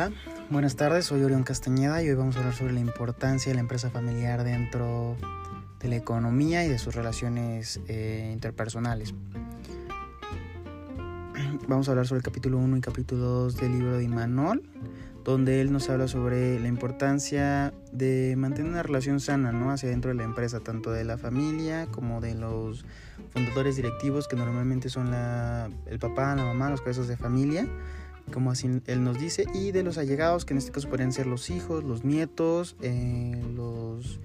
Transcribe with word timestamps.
Hola, 0.00 0.12
buenas 0.48 0.76
tardes, 0.76 1.04
soy 1.04 1.22
Orión 1.24 1.42
Castañeda 1.42 2.02
y 2.02 2.08
hoy 2.08 2.14
vamos 2.14 2.34
a 2.36 2.38
hablar 2.38 2.54
sobre 2.54 2.72
la 2.72 2.80
importancia 2.80 3.50
de 3.50 3.56
la 3.56 3.60
empresa 3.60 3.90
familiar 3.90 4.44
dentro 4.44 5.14
de 5.78 5.88
la 5.88 5.96
economía 5.96 6.64
y 6.64 6.70
de 6.70 6.78
sus 6.78 6.94
relaciones 6.94 7.80
eh, 7.86 8.30
interpersonales. 8.32 9.12
Vamos 11.68 11.86
a 11.86 11.90
hablar 11.90 12.06
sobre 12.06 12.20
el 12.20 12.24
capítulo 12.24 12.56
1 12.56 12.78
y 12.78 12.80
capítulo 12.80 13.26
2 13.26 13.56
del 13.58 13.72
libro 13.72 13.98
de 13.98 14.04
Imanol, 14.04 14.62
donde 15.22 15.60
él 15.60 15.70
nos 15.70 15.90
habla 15.90 16.08
sobre 16.08 16.58
la 16.58 16.68
importancia 16.68 17.74
de 17.92 18.36
mantener 18.38 18.70
una 18.70 18.82
relación 18.82 19.20
sana 19.20 19.52
¿no? 19.52 19.70
hacia 19.70 19.90
dentro 19.90 20.12
de 20.12 20.14
la 20.14 20.24
empresa, 20.24 20.60
tanto 20.60 20.92
de 20.92 21.04
la 21.04 21.18
familia 21.18 21.88
como 21.90 22.22
de 22.22 22.34
los 22.34 22.86
fundadores 23.34 23.76
directivos, 23.76 24.28
que 24.28 24.36
normalmente 24.36 24.88
son 24.88 25.10
la, 25.10 25.68
el 25.84 25.98
papá, 25.98 26.34
la 26.36 26.44
mamá, 26.46 26.70
los 26.70 26.80
cabezas 26.80 27.06
de 27.06 27.18
familia 27.18 27.68
como 28.30 28.50
así 28.50 28.80
él 28.86 29.04
nos 29.04 29.18
dice, 29.18 29.46
y 29.54 29.72
de 29.72 29.82
los 29.82 29.98
allegados, 29.98 30.44
que 30.44 30.54
en 30.54 30.58
este 30.58 30.72
caso 30.72 30.88
podrían 30.88 31.12
ser 31.12 31.26
los 31.26 31.50
hijos, 31.50 31.84
los 31.84 32.04
nietos, 32.04 32.76
eh, 32.82 33.42
los, 33.54 34.20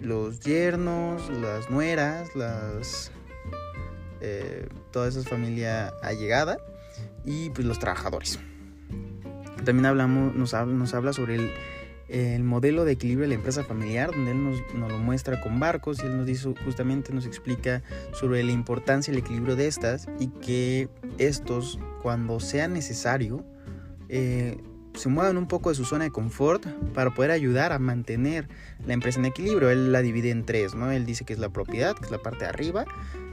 los 0.00 0.40
yernos, 0.40 1.28
las 1.30 1.70
nueras, 1.70 2.34
las, 2.34 3.12
eh, 4.20 4.68
toda 4.90 5.08
esa 5.08 5.22
familia 5.22 5.88
allegada, 6.02 6.58
y 7.24 7.50
pues 7.50 7.66
los 7.66 7.78
trabajadores. 7.78 8.38
También 9.64 9.86
hablamos, 9.86 10.34
nos, 10.34 10.52
nos 10.66 10.94
habla 10.94 11.12
sobre 11.12 11.34
el 11.34 11.50
el 12.08 12.42
modelo 12.42 12.84
de 12.84 12.92
equilibrio 12.92 13.24
de 13.24 13.28
la 13.28 13.34
empresa 13.34 13.64
familiar, 13.64 14.10
donde 14.10 14.30
él 14.32 14.42
nos, 14.42 14.60
lo 14.74 14.98
muestra 14.98 15.40
con 15.40 15.60
barcos 15.60 15.98
y 16.02 16.06
él 16.06 16.16
nos 16.16 16.26
dice 16.26 16.52
justamente 16.64 17.12
nos 17.12 17.26
explica 17.26 17.82
sobre 18.12 18.42
la 18.42 18.52
importancia 18.52 19.12
del 19.12 19.22
equilibrio 19.22 19.56
de 19.56 19.66
estas 19.66 20.08
y 20.18 20.28
que 20.28 20.88
estos, 21.18 21.78
cuando 22.02 22.40
sea 22.40 22.66
necesario, 22.68 23.44
eh, 24.08 24.56
se 24.94 25.08
muevan 25.08 25.36
un 25.36 25.46
poco 25.46 25.68
de 25.68 25.76
su 25.76 25.84
zona 25.84 26.04
de 26.04 26.10
confort 26.10 26.66
para 26.94 27.14
poder 27.14 27.30
ayudar 27.30 27.72
a 27.72 27.78
mantener 27.78 28.48
la 28.86 28.94
empresa 28.94 29.20
en 29.20 29.26
equilibrio. 29.26 29.70
Él 29.70 29.92
la 29.92 30.02
divide 30.02 30.30
en 30.30 30.44
tres, 30.44 30.74
¿no? 30.74 30.90
Él 30.90 31.06
dice 31.06 31.24
que 31.24 31.34
es 31.34 31.38
la 31.38 31.50
propiedad, 31.50 31.94
que 31.94 32.06
es 32.06 32.10
la 32.10 32.18
parte 32.18 32.44
de 32.44 32.50
arriba, 32.50 32.84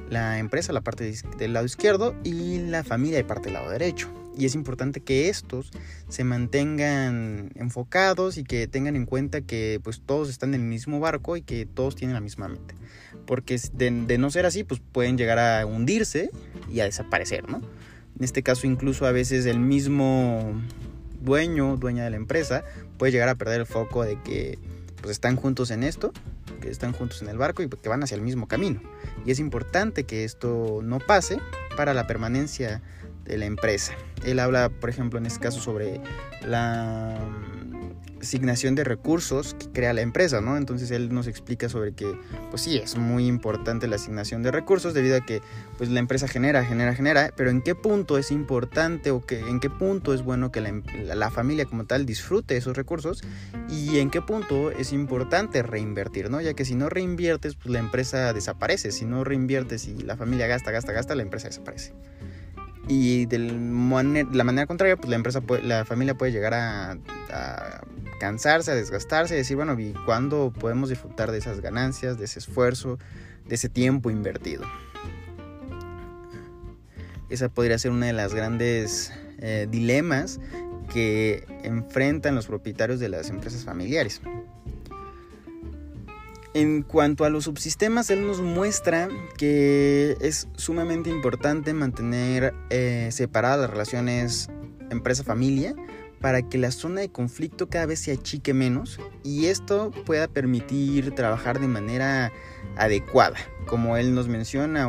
la 0.09 0.37
empresa, 0.37 0.73
la 0.73 0.81
parte 0.81 1.15
del 1.37 1.53
lado 1.53 1.65
izquierdo 1.65 2.13
y 2.23 2.59
la 2.59 2.83
familia, 2.83 3.21
la 3.21 3.27
parte 3.27 3.45
del 3.45 3.53
lado 3.53 3.71
derecho 3.71 4.24
y 4.37 4.45
es 4.45 4.55
importante 4.55 4.99
que 4.99 5.29
estos 5.29 5.71
se 6.09 6.23
mantengan 6.23 7.51
enfocados 7.55 8.37
y 8.37 8.43
que 8.43 8.67
tengan 8.67 8.95
en 8.95 9.05
cuenta 9.05 9.41
que 9.41 9.79
pues 9.83 10.01
todos 10.05 10.29
están 10.29 10.53
en 10.53 10.61
el 10.61 10.67
mismo 10.67 10.99
barco 10.99 11.37
y 11.37 11.41
que 11.41 11.65
todos 11.65 11.95
tienen 11.95 12.13
la 12.13 12.21
misma 12.21 12.47
meta. 12.47 12.75
Porque 13.25 13.59
de, 13.73 14.17
no 14.17 14.29
ser 14.29 14.45
así, 14.45 14.63
pues 14.63 14.81
pueden 14.91 15.17
llegar 15.17 15.39
a 15.39 15.65
hundirse 15.65 16.29
y 16.71 16.81
a 16.81 16.85
desaparecer, 16.85 17.49
¿no? 17.49 17.61
En 18.17 18.23
este 18.23 18.43
caso 18.43 18.67
incluso 18.67 19.05
a 19.05 19.11
veces 19.11 19.45
el 19.45 19.59
mismo 19.59 20.53
dueño, 21.21 21.77
dueña 21.77 22.03
de 22.03 22.09
la 22.09 22.17
empresa, 22.17 22.63
puede 22.97 23.11
llegar 23.11 23.29
a 23.29 23.35
perder 23.35 23.61
el 23.61 23.65
foco 23.65 24.03
de 24.03 24.21
que 24.21 24.59
pues 25.01 25.11
están 25.11 25.35
juntos 25.35 25.71
en 25.71 25.83
esto, 25.83 26.11
que 26.61 26.69
están 26.69 26.93
juntos 26.93 27.21
en 27.21 27.29
el 27.29 27.37
barco 27.37 27.61
y 27.61 27.69
que 27.69 27.89
van 27.89 28.03
hacia 28.03 28.15
el 28.15 28.21
mismo 28.21 28.47
camino. 28.47 28.81
Y 29.25 29.31
es 29.31 29.39
importante 29.39 30.03
que 30.03 30.23
esto 30.23 30.81
no 30.83 30.99
pase 30.99 31.39
para 31.75 31.93
la 31.93 32.07
permanencia 32.07 32.81
de 33.25 33.37
la 33.37 33.45
empresa. 33.45 33.93
Él 34.23 34.39
habla, 34.39 34.69
por 34.69 34.89
ejemplo, 34.89 35.19
en 35.19 35.25
este 35.25 35.39
caso 35.39 35.59
sobre 35.59 35.99
la 36.47 37.19
asignación 38.25 38.75
de 38.75 38.83
recursos 38.83 39.53
que 39.53 39.67
crea 39.67 39.93
la 39.93 40.01
empresa, 40.01 40.41
¿no? 40.41 40.57
Entonces 40.57 40.91
él 40.91 41.13
nos 41.13 41.27
explica 41.27 41.69
sobre 41.69 41.93
que, 41.93 42.19
pues 42.49 42.63
sí, 42.63 42.77
es 42.77 42.97
muy 42.97 43.27
importante 43.27 43.87
la 43.87 43.95
asignación 43.95 44.41
de 44.43 44.51
recursos 44.51 44.93
debido 44.93 45.15
a 45.15 45.21
que, 45.21 45.41
pues 45.77 45.89
la 45.89 45.99
empresa 45.99 46.27
genera, 46.27 46.65
genera, 46.65 46.95
genera, 46.95 47.31
pero 47.35 47.51
en 47.51 47.61
qué 47.61 47.75
punto 47.75 48.17
es 48.17 48.31
importante 48.31 49.11
o 49.11 49.23
que, 49.25 49.39
en 49.39 49.59
qué 49.59 49.69
punto 49.69 50.13
es 50.13 50.23
bueno 50.23 50.51
que 50.51 50.61
la, 50.61 50.69
em, 50.69 50.83
la 51.03 51.29
familia 51.29 51.65
como 51.65 51.85
tal 51.85 52.05
disfrute 52.05 52.57
esos 52.57 52.75
recursos 52.75 53.23
y 53.69 53.99
en 53.99 54.09
qué 54.09 54.21
punto 54.21 54.71
es 54.71 54.91
importante 54.91 55.61
reinvertir, 55.61 56.29
¿no? 56.29 56.41
Ya 56.41 56.53
que 56.53 56.65
si 56.65 56.75
no 56.75 56.89
reinviertes, 56.89 57.55
pues 57.55 57.69
la 57.69 57.79
empresa 57.79 58.33
desaparece, 58.33 58.91
si 58.91 59.05
no 59.05 59.23
reinviertes 59.23 59.87
y 59.87 59.97
la 59.97 60.17
familia 60.17 60.47
gasta, 60.47 60.71
gasta, 60.71 60.91
gasta, 60.91 61.15
la 61.15 61.21
empresa 61.21 61.47
desaparece. 61.47 61.93
Y 62.87 63.25
de 63.25 63.39
la 63.39 64.43
manera 64.43 64.67
contraria, 64.67 64.95
pues 64.95 65.09
la 65.09 65.15
empresa, 65.15 65.41
la 65.63 65.85
familia 65.85 66.15
puede 66.15 66.31
llegar 66.31 66.53
a, 66.53 66.97
cansarse, 68.19 68.71
a 68.71 68.75
desgastarse, 68.75 69.33
y 69.33 69.37
decir, 69.37 69.57
bueno, 69.57 69.77
¿y 69.79 69.93
cuándo 70.05 70.53
podemos 70.57 70.89
disfrutar 70.89 71.31
de 71.31 71.39
esas 71.39 71.61
ganancias, 71.61 72.17
de 72.17 72.25
ese 72.25 72.39
esfuerzo, 72.39 72.99
de 73.47 73.55
ese 73.55 73.69
tiempo 73.69 74.09
invertido? 74.11 74.63
Esa 77.29 77.49
podría 77.49 77.77
ser 77.79 77.91
una 77.91 78.05
de 78.05 78.13
las 78.13 78.35
grandes 78.35 79.11
eh, 79.39 79.67
dilemas 79.69 80.39
que 80.93 81.43
enfrentan 81.63 82.35
los 82.35 82.45
propietarios 82.45 82.99
de 82.99 83.09
las 83.09 83.29
empresas 83.29 83.65
familiares. 83.65 84.21
En 86.55 86.83
cuanto 86.83 87.25
a 87.25 87.29
los 87.29 87.43
subsistemas, 87.43 88.09
él 88.09 88.25
nos 88.25 88.39
muestra 88.39 89.09
que 89.37 90.15
es 90.21 90.47
sumamente 90.55 91.09
importante 91.09 91.73
mantener 91.73 92.53
eh, 92.69 93.09
separadas 93.11 93.59
las 93.59 93.69
relaciones 93.69 94.49
empresa-familia 94.89 95.75
para 96.21 96.47
que 96.47 96.57
la 96.57 96.71
zona 96.71 97.01
de 97.01 97.09
conflicto 97.09 97.67
cada 97.67 97.87
vez 97.87 97.99
se 97.99 98.13
achique 98.13 98.53
menos 98.53 99.01
y 99.21 99.47
esto 99.47 99.91
pueda 100.05 100.29
permitir 100.29 101.13
trabajar 101.13 101.59
de 101.59 101.67
manera 101.67 102.31
adecuada. 102.77 103.35
Como 103.67 103.97
él 103.97 104.15
nos 104.15 104.29
menciona, 104.29 104.87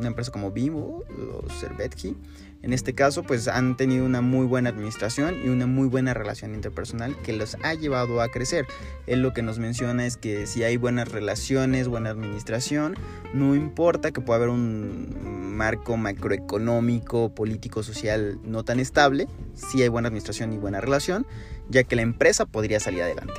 una 0.00 0.08
empresa 0.08 0.32
como 0.32 0.50
Bimbo 0.50 1.04
o 1.08 1.48
Servetki 1.60 2.16
en 2.62 2.74
este 2.74 2.94
caso, 2.94 3.22
pues 3.22 3.48
han 3.48 3.76
tenido 3.76 4.04
una 4.04 4.20
muy 4.20 4.44
buena 4.44 4.68
administración 4.68 5.36
y 5.42 5.48
una 5.48 5.66
muy 5.66 5.88
buena 5.88 6.12
relación 6.12 6.54
interpersonal 6.54 7.16
que 7.22 7.32
los 7.32 7.56
ha 7.62 7.72
llevado 7.72 8.20
a 8.20 8.28
crecer. 8.28 8.66
Él 9.06 9.22
lo 9.22 9.32
que 9.32 9.40
nos 9.40 9.58
menciona 9.58 10.06
es 10.06 10.18
que 10.18 10.46
si 10.46 10.62
hay 10.62 10.76
buenas 10.76 11.10
relaciones, 11.10 11.88
buena 11.88 12.10
administración, 12.10 12.96
no 13.32 13.54
importa 13.54 14.10
que 14.10 14.20
pueda 14.20 14.36
haber 14.36 14.50
un 14.50 15.56
marco 15.56 15.96
macroeconómico, 15.96 17.34
político, 17.34 17.82
social 17.82 18.38
no 18.44 18.62
tan 18.62 18.78
estable, 18.78 19.26
si 19.54 19.82
hay 19.82 19.88
buena 19.88 20.08
administración 20.08 20.52
y 20.52 20.58
buena 20.58 20.82
relación, 20.82 21.26
ya 21.70 21.84
que 21.84 21.96
la 21.96 22.02
empresa 22.02 22.44
podría 22.44 22.78
salir 22.78 23.02
adelante 23.02 23.34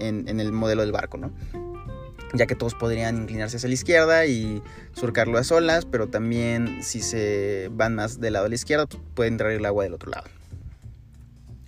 en, 0.00 0.28
en 0.28 0.40
el 0.40 0.50
modelo 0.50 0.82
del 0.82 0.92
barco, 0.92 1.18
¿no? 1.18 1.30
Ya 2.36 2.46
que 2.46 2.54
todos 2.54 2.74
podrían 2.74 3.22
inclinarse 3.22 3.56
hacia 3.56 3.68
la 3.68 3.74
izquierda 3.74 4.26
y 4.26 4.62
surcarlo 4.92 5.38
a 5.38 5.44
solas, 5.44 5.84
pero 5.84 6.08
también 6.08 6.82
si 6.82 7.00
se 7.00 7.68
van 7.72 7.94
más 7.94 8.20
del 8.20 8.34
lado 8.34 8.44
de 8.44 8.50
la 8.50 8.54
izquierda, 8.54 8.86
pues, 8.86 9.02
puede 9.14 9.28
entrar 9.28 9.50
el 9.50 9.64
agua 9.64 9.84
del 9.84 9.94
otro 9.94 10.10
lado. 10.10 10.26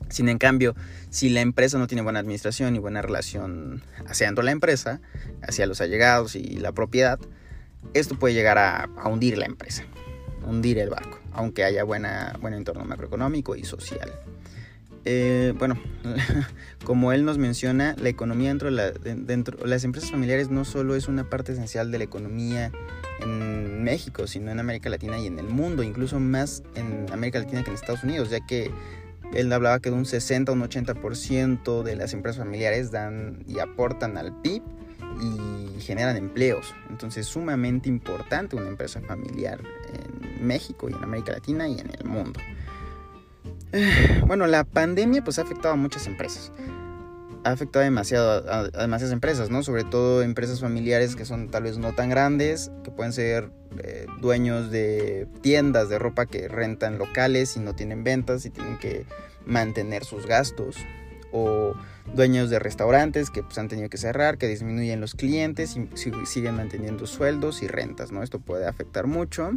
Sin 0.09 0.29
en 0.29 0.39
cambio, 0.39 0.75
si 1.11 1.29
la 1.29 1.41
empresa 1.41 1.79
no 1.79 1.87
tiene 1.87 2.03
buena 2.03 2.21
administración 2.21 2.75
y 2.77 2.79
buena 2.79 3.03
relación 3.03 3.83
hacia 4.07 4.31
la 4.33 4.51
empresa, 4.51 5.01
hacia 5.43 5.67
los 5.67 5.81
allegados 5.81 6.35
y 6.35 6.59
la 6.59 6.73
propiedad, 6.73 7.19
esto 7.95 8.19
puede 8.19 8.35
llegar 8.35 8.59
a, 8.59 8.89
hundir 9.05 9.37
la 9.39 9.47
empresa, 9.47 9.85
hundir 10.47 10.79
el 10.79 10.91
barco, 10.91 11.21
aunque 11.33 11.65
haya 11.65 11.85
buena, 11.85 12.37
buen 12.41 12.55
entorno 12.55 12.85
macroeconómico 12.85 13.55
y 13.57 13.65
social. 13.65 14.13
Eh, 15.05 15.55
bueno, 15.59 15.79
como 16.85 17.13
él 17.13 17.25
nos 17.25 17.39
menciona, 17.39 17.95
la 17.99 18.09
economía 18.09 18.49
dentro 18.51 18.71
de, 18.71 18.77
la, 18.77 19.67
las 19.67 19.85
empresas 19.85 20.11
familiares 20.11 20.51
no 20.51 20.65
solo 20.65 20.97
es 20.97 21.09
una 21.09 21.29
parte 21.29 21.53
esencial 21.53 21.91
de 21.91 21.99
la 21.99 22.05
economía 22.05 22.73
en 23.21 23.83
México, 23.83 24.27
sino 24.27 24.51
en 24.51 24.61
América 24.61 24.91
Latina 24.91 25.19
y 25.19 25.27
en 25.27 25.39
el 25.39 25.47
mundo, 25.47 25.83
incluso 25.83 26.21
más 26.21 26.63
en 26.75 27.07
América 27.13 27.39
Latina 27.39 27.63
que 27.63 27.71
en 27.71 27.77
Estados 27.77 28.05
Unidos, 28.05 28.31
ya 28.31 28.45
que 28.47 28.71
él 29.35 29.53
hablaba 29.53 29.81
que 29.81 29.91
de 29.91 29.97
un 29.97 30.07
60 30.07 30.51
a 30.51 30.55
un 30.55 30.63
80% 30.63 31.83
de 31.83 31.97
las 31.97 32.13
empresas 32.13 32.39
familiares 32.39 32.91
dan 32.91 33.45
y 33.47 33.59
aportan 33.59 34.17
al 34.17 34.41
PIB 34.41 34.63
y 35.21 35.81
generan 35.81 36.17
empleos. 36.17 36.75
Entonces 36.91 37.27
es 37.27 37.33
sumamente 37.33 37.89
importante 37.89 38.57
una 38.57 38.69
empresa 38.69 39.01
familiar 39.01 39.61
en 39.93 40.47
México 40.47 40.89
y 40.89 40.93
en 40.93 41.03
América 41.03 41.33
Latina 41.33 41.69
y 41.69 41.79
en 41.79 41.91
el 41.99 42.05
mundo. 42.05 42.41
Bueno, 44.27 44.47
la 44.47 44.65
pandemia 44.65 45.23
pues 45.23 45.39
ha 45.39 45.43
afectado 45.43 45.75
a 45.75 45.77
muchas 45.77 46.07
empresas. 46.07 46.53
Ha 47.45 47.51
afectado 47.51 47.85
a, 47.85 47.89
demasiadas 47.89 49.13
empresas, 49.13 49.51
¿no? 49.51 49.63
Sobre 49.63 49.85
todo 49.85 50.23
empresas 50.23 50.61
familiares 50.61 51.17
que 51.17 51.25
son 51.25 51.51
tal 51.51 51.63
vez 51.65 51.79
no 51.79 51.95
tan 51.95 52.11
grandes, 52.11 52.71
que 52.83 52.91
pueden 52.91 53.13
ser 53.13 53.51
eh, 53.79 54.07
dueños 54.21 54.71
de 54.71 55.29
tiendas 55.41 55.89
de 55.89 55.99
ropa 55.99 56.27
que 56.27 56.49
rentan 56.49 56.99
locales 56.99 57.57
y 57.57 57.61
no 57.61 57.75
tienen 57.75 58.05
ventas 58.05 58.45
y 58.45 58.51
tienen 58.51 58.79
que 58.79 59.07
mantener 59.47 60.05
sus 60.05 60.27
gastos. 60.27 60.77
O 61.31 61.75
dueños 62.15 62.49
de 62.49 62.59
restaurantes 62.59 63.31
que 63.31 63.43
pues, 63.43 63.59
han 63.59 63.69
tenido 63.69 63.91
que 63.91 63.99
cerrar, 63.99 64.39
que 64.39 64.49
disminuyen 64.49 65.01
los 65.01 65.15
clientes 65.15 65.77
y 65.77 66.27
siguen 66.27 66.57
manteniendo 66.57 67.07
sueldos 67.07 67.63
y 67.63 67.69
rentas, 67.69 68.13
¿no? 68.13 68.23
Esto 68.23 68.41
puede 68.41 68.67
afectar 68.67 69.07
mucho. 69.07 69.53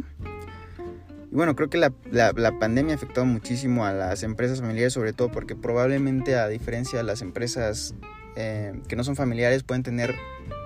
Y 1.32 1.34
bueno, 1.34 1.56
creo 1.56 1.70
que 1.70 1.78
la, 1.78 1.92
la, 2.12 2.58
pandemia 2.58 2.92
ha 2.92 2.96
afectado 2.96 3.24
muchísimo 3.24 3.86
a 3.86 3.94
las 3.94 4.22
empresas 4.22 4.60
familiares, 4.60 4.92
sobre 4.92 5.14
todo 5.14 5.30
porque 5.30 5.56
probablemente 5.56 6.36
a 6.36 6.46
diferencia 6.46 6.98
de 6.98 7.04
las 7.04 7.22
empresas 7.22 7.94
eh, 8.36 8.78
que 8.86 8.96
no 8.96 9.02
son 9.02 9.16
familiares, 9.16 9.62
pueden 9.62 9.82
tener 9.82 10.14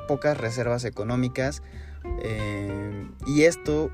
pocas 0.08 0.36
reservas 0.36 0.84
económicas. 0.84 1.62
Eh, 2.22 3.08
y 3.28 3.42
esto 3.42 3.92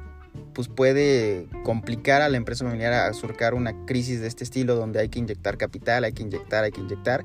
pues 0.55 0.69
puede 0.69 1.47
complicar 1.63 2.23
a 2.23 2.31
la 2.31 2.39
empresa 2.39 2.65
familiar 2.65 2.95
a 2.95 3.13
surcar 3.13 3.53
una 3.53 3.85
crisis 3.85 4.23
de 4.23 4.29
este 4.29 4.43
estilo 4.43 4.75
donde 4.75 4.99
hay 4.99 5.11
que 5.11 5.19
inyectar 5.19 5.59
capital, 5.59 6.05
hay 6.05 6.15
que 6.15 6.23
inyectar, 6.23 6.65
hay 6.65 6.73
que 6.73 6.81
inyectar 6.81 7.25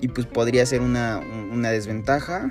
y 0.00 0.08
pues 0.08 0.26
podría 0.26 0.64
ser 0.66 0.80
una, 0.80 1.20
desventaja 1.70 2.50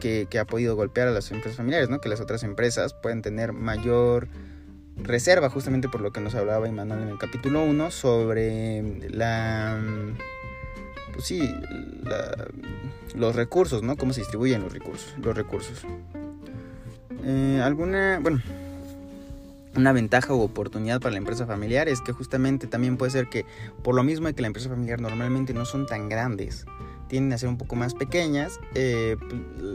que, 0.00 0.26
ha 0.38 0.44
podido 0.44 0.76
golpear 0.76 1.08
a 1.08 1.10
las 1.10 1.30
empresas 1.30 1.56
familiares, 1.56 1.88
¿no? 1.88 2.00
Que 2.00 2.08
las 2.08 2.20
otras 2.20 2.42
empresas 2.42 2.94
pueden 2.94 3.22
tener 3.22 3.52
mayor 3.52 4.28
reserva, 5.02 5.50
justamente 5.50 5.88
por 5.88 6.00
lo 6.00 6.12
que 6.12 6.20
nos 6.20 6.34
hablaba 6.34 6.68
Imanol 6.68 7.02
en 7.02 7.08
el 7.08 7.18
capítulo 7.18 7.62
1, 7.64 7.90
sobre 7.90 9.08
la... 9.10 9.78
Pues 11.12 11.24
sí, 11.24 11.54
los 13.14 13.34
recursos, 13.34 13.82
¿no? 13.82 13.96
Cómo 13.96 14.12
se 14.12 14.20
distribuyen 14.20 14.62
los 14.62 14.72
recursos. 14.72 15.14
Los 15.22 15.36
recursos. 15.36 15.82
Eh, 17.24 17.60
alguna, 17.62 18.18
bueno, 18.22 18.40
una 19.76 19.92
ventaja 19.92 20.34
u 20.34 20.40
oportunidad 20.40 21.00
para 21.00 21.12
la 21.12 21.18
empresa 21.18 21.46
familiar 21.46 21.88
es 21.88 22.00
que 22.00 22.12
justamente 22.12 22.66
también 22.66 22.96
puede 22.96 23.12
ser 23.12 23.28
que 23.28 23.44
por 23.82 23.94
lo 23.94 24.02
mismo 24.02 24.26
de 24.26 24.34
que 24.34 24.42
la 24.42 24.48
empresa 24.48 24.68
familiar 24.68 25.00
normalmente 25.00 25.54
no 25.54 25.64
son 25.64 25.86
tan 25.86 26.08
grandes, 26.08 26.64
tienden 27.08 27.32
a 27.32 27.38
ser 27.38 27.48
un 27.48 27.58
poco 27.58 27.76
más 27.76 27.94
pequeñas, 27.94 28.58
eh, 28.74 29.16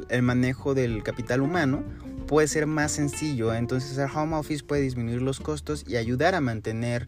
el 0.10 0.22
manejo 0.22 0.74
del 0.74 1.04
capital 1.04 1.42
humano 1.42 1.84
puede 2.28 2.48
ser 2.48 2.68
más 2.68 2.92
sencillo, 2.92 3.54
entonces 3.54 3.98
el 3.98 4.10
home 4.14 4.36
office 4.36 4.64
puede 4.64 4.82
disminuir 4.82 5.22
los 5.22 5.40
costos 5.40 5.86
y 5.88 5.98
ayudar 5.98 6.36
a 6.36 6.42
mantener 6.42 7.08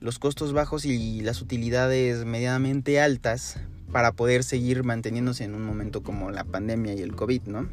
los 0.00 0.18
costos 0.18 0.52
bajos 0.52 0.84
y 0.84 1.20
las 1.20 1.40
utilidades 1.40 2.24
medianamente 2.24 3.00
altas 3.00 3.58
para 3.92 4.12
poder 4.12 4.44
seguir 4.44 4.84
manteniéndose 4.84 5.44
en 5.44 5.54
un 5.54 5.64
momento 5.64 6.02
como 6.02 6.30
la 6.30 6.44
pandemia 6.44 6.94
y 6.94 7.00
el 7.00 7.14
COVID, 7.14 7.42
¿no? 7.42 7.68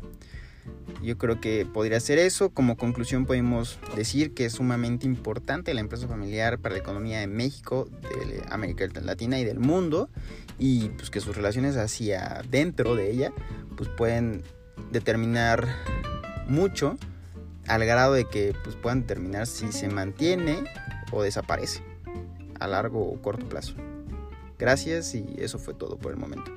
Yo 1.04 1.18
creo 1.18 1.42
que 1.42 1.66
podría 1.66 2.00
ser 2.00 2.20
eso. 2.20 2.50
Como 2.52 2.78
conclusión 2.78 3.26
podemos 3.26 3.78
decir 3.96 4.34
que 4.34 4.46
es 4.46 4.54
sumamente 4.54 5.06
importante 5.06 5.74
la 5.74 5.82
empresa 5.82 6.08
familiar 6.08 6.60
para 6.60 6.76
la 6.76 6.80
economía 6.80 7.20
de 7.20 7.28
México, 7.28 7.90
de 8.02 8.42
América 8.50 8.88
Latina 9.02 9.38
y 9.40 9.44
del 9.44 9.60
mundo 9.60 10.10
y 10.58 10.90
pues 10.90 11.10
que 11.10 11.20
sus 11.20 11.36
relaciones 11.36 11.76
hacia 11.76 12.42
dentro 12.50 12.96
de 12.96 13.12
ella 13.12 13.34
pues 13.76 13.90
pueden 13.90 14.44
determinar 14.92 15.68
mucho 16.54 16.98
al 17.68 17.86
grado 17.86 18.14
de 18.14 18.26
que 18.26 18.54
pues 18.64 18.76
puedan 18.76 19.02
determinar 19.02 19.48
si 19.48 19.72
se 19.72 19.90
mantiene 19.90 20.64
o 21.12 21.24
desaparece 21.24 21.84
a 22.60 22.68
largo 22.68 23.06
o 23.10 23.22
corto 23.22 23.48
plazo. 23.48 23.76
Gracias 24.58 25.14
y 25.16 25.36
eso 25.38 25.60
fue 25.60 25.74
todo 25.74 25.98
por 25.98 26.12
el 26.12 26.18
momento. 26.18 26.52